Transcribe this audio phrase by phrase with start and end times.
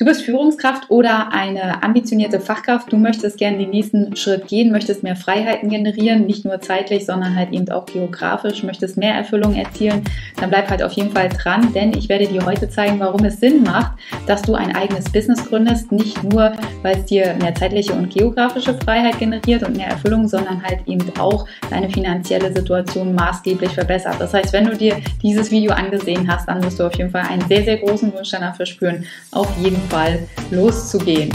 [0.00, 2.90] Du bist Führungskraft oder eine ambitionierte Fachkraft.
[2.90, 7.36] Du möchtest gerne den nächsten Schritt gehen, möchtest mehr Freiheiten generieren, nicht nur zeitlich, sondern
[7.36, 10.02] halt eben auch geografisch, möchtest mehr Erfüllung erzielen.
[10.38, 13.40] Dann bleib halt auf jeden Fall dran, denn ich werde dir heute zeigen, warum es
[13.40, 13.92] Sinn macht,
[14.26, 15.92] dass du ein eigenes Business gründest.
[15.92, 20.62] Nicht nur, weil es dir mehr zeitliche und geografische Freiheit generiert und mehr Erfüllung, sondern
[20.62, 24.16] halt eben auch deine finanzielle Situation maßgeblich verbessert.
[24.18, 27.26] Das heißt, wenn du dir dieses Video angesehen hast, dann wirst du auf jeden Fall
[27.28, 31.30] einen sehr, sehr großen Wunsch danach verspüren, auf jeden Fall loszugehen.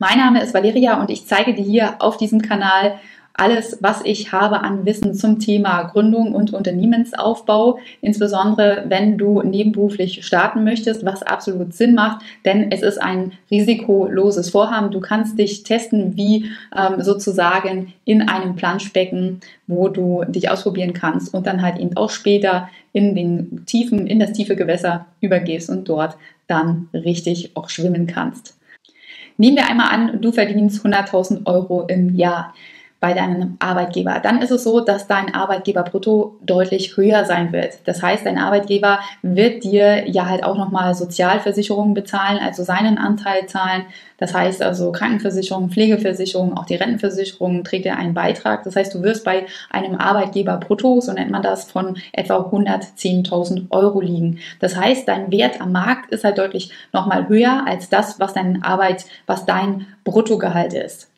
[0.00, 2.98] Mein Name ist Valeria und ich zeige dir hier auf diesem Kanal
[3.38, 10.26] alles, was ich habe an Wissen zum Thema Gründung und Unternehmensaufbau, insbesondere wenn du nebenberuflich
[10.26, 14.90] starten möchtest, was absolut Sinn macht, denn es ist ein risikoloses Vorhaben.
[14.90, 21.32] Du kannst dich testen wie ähm, sozusagen in einem Planschbecken, wo du dich ausprobieren kannst
[21.32, 25.88] und dann halt eben auch später in den tiefen, in das tiefe Gewässer übergehst und
[25.88, 26.16] dort
[26.48, 28.56] dann richtig auch schwimmen kannst.
[29.36, 32.52] Nehmen wir einmal an, du verdienst 100.000 Euro im Jahr
[33.00, 37.78] bei deinem Arbeitgeber, dann ist es so, dass dein Arbeitgeber brutto deutlich höher sein wird.
[37.84, 43.46] Das heißt, dein Arbeitgeber wird dir ja halt auch nochmal Sozialversicherungen bezahlen, also seinen Anteil
[43.46, 43.84] zahlen.
[44.16, 48.64] Das heißt also Krankenversicherung, Pflegeversicherung, auch die Rentenversicherung trägt er einen Beitrag.
[48.64, 53.70] Das heißt, du wirst bei einem Arbeitgeber brutto, so nennt man das, von etwa 110.000
[53.70, 54.40] Euro liegen.
[54.58, 58.64] Das heißt, dein Wert am Markt ist halt deutlich nochmal höher als das, was dein
[58.64, 61.08] Arbeit, was dein Bruttogehalt ist.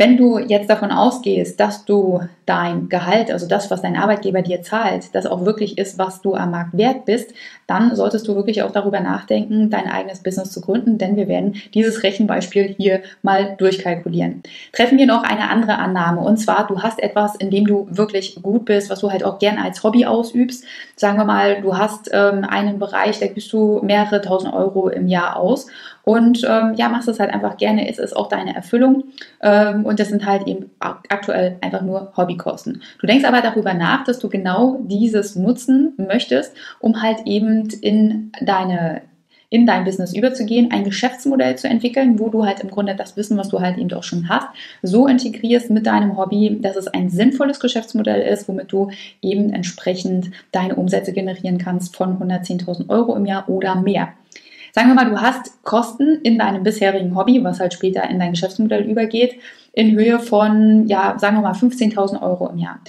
[0.00, 4.62] Wenn du jetzt davon ausgehst, dass du dein Gehalt, also das, was dein Arbeitgeber dir
[4.62, 7.34] zahlt, das auch wirklich ist, was du am Markt wert bist,
[7.66, 11.56] dann solltest du wirklich auch darüber nachdenken, dein eigenes Business zu gründen, denn wir werden
[11.74, 14.44] dieses Rechenbeispiel hier mal durchkalkulieren.
[14.72, 18.40] Treffen wir noch eine andere Annahme und zwar, du hast etwas, in dem du wirklich
[18.40, 20.64] gut bist, was du halt auch gern als Hobby ausübst.
[20.94, 25.08] Sagen wir mal, du hast ähm, einen Bereich, da gibst du mehrere tausend Euro im
[25.08, 25.66] Jahr aus
[26.08, 27.86] und ähm, ja, machst es halt einfach gerne.
[27.86, 29.04] Es ist auch deine Erfüllung.
[29.42, 32.80] Ähm, und das sind halt eben aktuell einfach nur Hobbykosten.
[32.98, 38.32] Du denkst aber darüber nach, dass du genau dieses nutzen möchtest, um halt eben in
[38.40, 39.02] deine
[39.50, 43.36] in dein Business überzugehen, ein Geschäftsmodell zu entwickeln, wo du halt im Grunde das Wissen,
[43.36, 44.48] was du halt eben auch schon hast,
[44.82, 48.90] so integrierst mit deinem Hobby, dass es ein sinnvolles Geschäftsmodell ist, womit du
[49.22, 54.12] eben entsprechend deine Umsätze generieren kannst von 110.000 Euro im Jahr oder mehr.
[54.72, 58.32] Sagen wir mal, du hast Kosten in deinem bisherigen Hobby, was halt später in dein
[58.32, 59.40] Geschäftsmodell übergeht,
[59.72, 62.80] in Höhe von, ja, sagen wir mal 15.000 Euro im Jahr.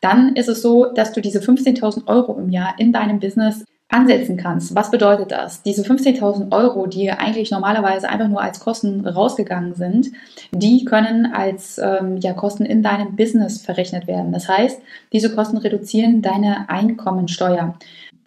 [0.00, 4.36] Dann ist es so, dass du diese 15.000 Euro im Jahr in deinem Business ansetzen
[4.36, 4.74] kannst.
[4.74, 5.62] Was bedeutet das?
[5.62, 10.08] Diese 15.000 Euro, die eigentlich normalerweise einfach nur als Kosten rausgegangen sind,
[10.52, 14.32] die können als ähm, ja, Kosten in deinem Business verrechnet werden.
[14.32, 14.80] Das heißt,
[15.12, 17.74] diese Kosten reduzieren deine Einkommensteuer.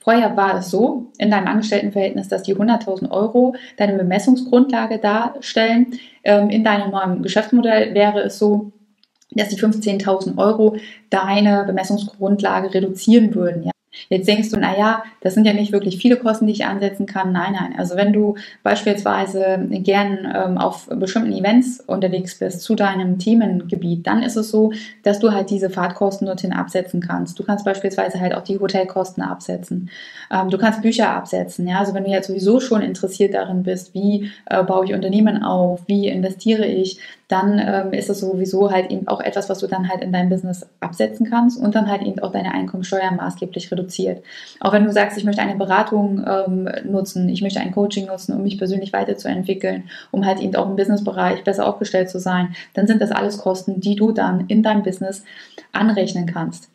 [0.03, 5.99] Vorher war es so in deinem Angestelltenverhältnis, dass die 100.000 Euro deine Bemessungsgrundlage darstellen.
[6.23, 8.71] Ähm, in deinem neuen Geschäftsmodell wäre es so,
[9.31, 10.75] dass die 15.000 Euro
[11.09, 13.70] deine Bemessungsgrundlage reduzieren würden.
[13.91, 14.17] Ja?
[14.17, 17.31] Jetzt denkst du, naja, das sind ja nicht wirklich viele Kosten, die ich ansetzen kann.
[17.31, 17.75] Nein, nein.
[17.77, 24.23] Also wenn du beispielsweise gern ähm, auf bestimmten Events unterwegs bist zu deinem Themengebiet, dann
[24.23, 24.71] ist es so,
[25.03, 27.37] dass du halt diese Fahrtkosten dorthin absetzen kannst.
[27.39, 29.89] Du kannst beispielsweise halt auch die Hotelkosten absetzen.
[30.31, 31.67] Ähm, du kannst Bücher absetzen.
[31.67, 35.43] Ja, also wenn du jetzt sowieso schon interessiert darin bist, wie äh, baue ich Unternehmen
[35.43, 36.99] auf, wie investiere ich,
[37.31, 40.29] dann ähm, ist es sowieso halt eben auch etwas, was du dann halt in deinem
[40.29, 44.23] Business absetzen kannst und dann halt eben auch deine Einkommensteuer maßgeblich reduziert.
[44.59, 48.35] Auch wenn du sagst, ich möchte eine Beratung ähm, nutzen, ich möchte ein Coaching nutzen,
[48.35, 52.87] um mich persönlich weiterzuentwickeln, um halt eben auch im Businessbereich besser aufgestellt zu sein, dann
[52.87, 55.23] sind das alles Kosten, die du dann in deinem Business
[55.71, 56.69] anrechnen kannst.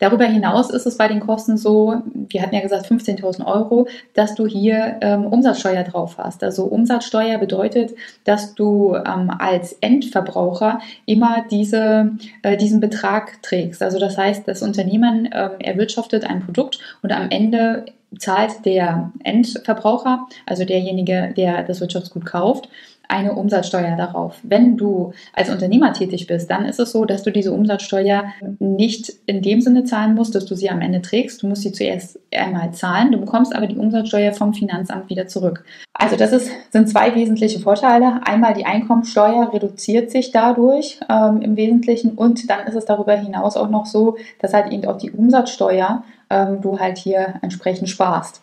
[0.00, 4.34] Darüber hinaus ist es bei den Kosten so, wir hatten ja gesagt 15.000 Euro, dass
[4.34, 6.42] du hier ähm, Umsatzsteuer drauf hast.
[6.42, 7.92] Also Umsatzsteuer bedeutet,
[8.24, 13.82] dass du ähm, als End Endverbraucher immer diese, äh, diesen Betrag trägst.
[13.82, 17.86] Also das heißt, das Unternehmen äh, erwirtschaftet ein Produkt und am Ende
[18.18, 22.68] zahlt der Endverbraucher, also derjenige, der das Wirtschaftsgut kauft,
[23.10, 24.38] eine Umsatzsteuer darauf.
[24.44, 28.24] Wenn du als Unternehmer tätig bist, dann ist es so, dass du diese Umsatzsteuer
[28.60, 31.42] nicht in dem Sinne zahlen musst, dass du sie am Ende trägst.
[31.42, 35.64] Du musst sie zuerst einmal zahlen, du bekommst aber die Umsatzsteuer vom Finanzamt wieder zurück.
[35.92, 38.20] Also das ist, sind zwei wesentliche Vorteile.
[38.24, 43.56] Einmal die Einkommensteuer reduziert sich dadurch ähm, im Wesentlichen und dann ist es darüber hinaus
[43.56, 48.42] auch noch so, dass halt eben auch die Umsatzsteuer ähm, du halt hier entsprechend sparst.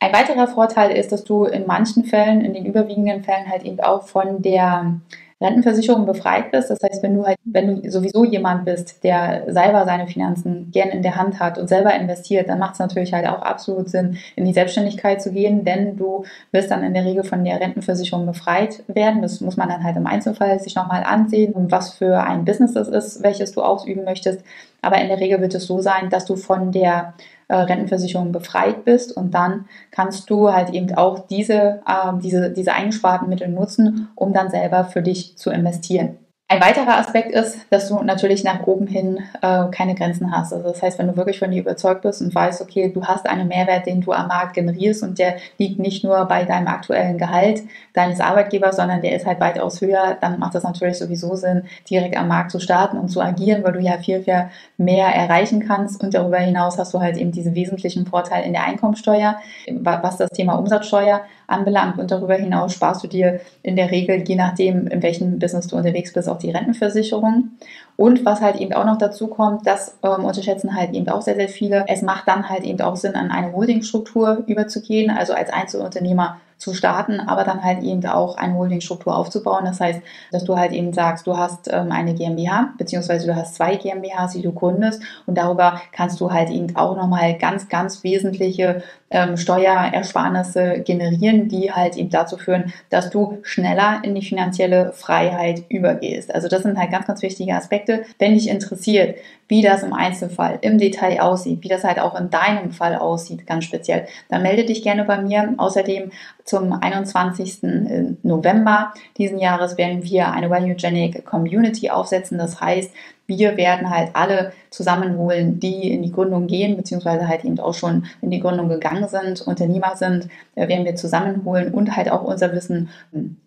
[0.00, 3.80] Ein weiterer Vorteil ist, dass du in manchen Fällen, in den überwiegenden Fällen halt eben
[3.80, 5.00] auch von der
[5.40, 6.70] Rentenversicherung befreit bist.
[6.70, 10.90] Das heißt, wenn du halt, wenn du sowieso jemand bist, der selber seine Finanzen gern
[10.90, 14.16] in der Hand hat und selber investiert, dann macht es natürlich halt auch absolut Sinn,
[14.36, 18.26] in die Selbstständigkeit zu gehen, denn du wirst dann in der Regel von der Rentenversicherung
[18.26, 19.22] befreit werden.
[19.22, 22.88] Das muss man dann halt im Einzelfall sich nochmal ansehen, was für ein Business es
[22.88, 24.40] ist, welches du ausüben möchtest.
[24.82, 27.14] Aber in der Regel wird es so sein, dass du von der
[27.54, 32.72] äh, Rentenversicherung befreit bist und dann kannst du halt eben auch diese, äh, diese, diese
[32.72, 36.16] eingesparten Mittel nutzen, um dann selber für dich zu investieren.
[36.46, 40.52] Ein weiterer Aspekt ist, dass du natürlich nach oben hin äh, keine Grenzen hast.
[40.52, 43.26] Also das heißt, wenn du wirklich von dir überzeugt bist und weißt, okay, du hast
[43.26, 47.16] einen Mehrwert, den du am Markt generierst und der liegt nicht nur bei deinem aktuellen
[47.16, 47.62] Gehalt
[47.94, 52.14] deines Arbeitgebers, sondern der ist halt weitaus höher, dann macht das natürlich sowieso Sinn, direkt
[52.14, 56.02] am Markt zu starten und zu agieren, weil du ja viel, viel mehr erreichen kannst.
[56.02, 59.36] Und darüber hinaus hast du halt eben diese wesentlichen Vorteile in der Einkommensteuer,
[59.80, 61.98] was das Thema Umsatzsteuer anbelangt.
[61.98, 65.76] Und darüber hinaus sparst du dir in der Regel, je nachdem, in welchem Business du
[65.76, 67.50] unterwegs bist, auch die Rentenversicherung.
[67.96, 71.36] Und was halt eben auch noch dazu kommt, das ähm, unterschätzen halt eben auch sehr,
[71.36, 71.84] sehr viele.
[71.88, 76.74] Es macht dann halt eben auch Sinn, an eine Holdingstruktur überzugehen, also als Einzelunternehmer zu
[76.74, 79.64] starten, aber dann halt eben auch eine Holdingstruktur aufzubauen.
[79.64, 80.00] Das heißt,
[80.32, 84.32] dass du halt eben sagst, du hast ähm, eine GmbH, beziehungsweise du hast zwei GmbHs,
[84.32, 89.36] die du gründest und darüber kannst du halt eben auch nochmal ganz, ganz wesentliche ähm,
[89.36, 96.34] Steuerersparnisse generieren, die halt eben dazu führen, dass du schneller in die finanzielle Freiheit übergehst.
[96.34, 98.04] Also das sind halt ganz, ganz wichtige Aspekte.
[98.18, 99.16] Wenn dich interessiert,
[99.54, 103.46] wie das im Einzelfall im Detail aussieht, wie das halt auch in deinem Fall aussieht,
[103.46, 105.54] ganz speziell, dann melde dich gerne bei mir.
[105.58, 106.10] Außerdem
[106.42, 107.62] zum 21.
[107.62, 112.36] Äh, November diesen Jahres werden wir eine Valuegenic Community aufsetzen.
[112.36, 112.90] Das heißt,
[113.28, 118.06] wir werden halt alle zusammenholen, die in die Gründung gehen, beziehungsweise halt eben auch schon
[118.22, 122.52] in die Gründung gegangen sind, Unternehmer sind, äh, werden wir zusammenholen und halt auch unser
[122.52, 122.88] Wissen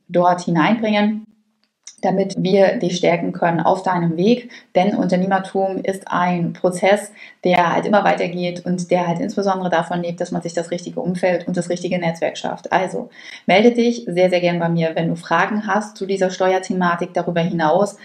[0.07, 1.25] dort hineinbringen
[2.01, 4.51] damit wir dich stärken können auf deinem Weg.
[4.75, 7.11] Denn Unternehmertum ist ein Prozess,
[7.43, 10.99] der halt immer weitergeht und der halt insbesondere davon lebt, dass man sich das richtige
[10.99, 12.71] Umfeld und das richtige Netzwerk schafft.
[12.71, 13.09] Also
[13.47, 17.41] melde dich sehr, sehr gern bei mir, wenn du Fragen hast zu dieser Steuerthematik darüber
[17.41, 17.97] hinaus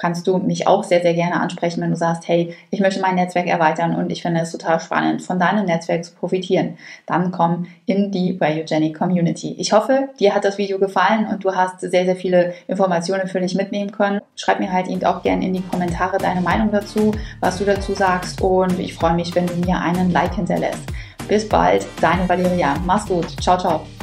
[0.00, 3.16] kannst du mich auch sehr, sehr gerne ansprechen, wenn du sagst, hey, ich möchte mein
[3.16, 6.78] Netzwerk erweitern und ich finde es total spannend, von deinem Netzwerk zu profitieren.
[7.06, 9.54] Dann komm in die Biogenic Community.
[9.58, 13.40] Ich hoffe, dir hat das Video gefallen und du hast sehr, sehr viele Informationen für
[13.40, 14.20] dich mitnehmen können.
[14.36, 17.92] Schreib mir halt eben auch gerne in die Kommentare deine Meinung dazu, was du dazu
[17.92, 20.82] sagst und ich freue mich, wenn du mir einen Like hinterlässt.
[21.28, 22.74] Bis bald, deine Valeria.
[22.86, 23.40] Mach's gut.
[23.40, 23.99] Ciao, ciao.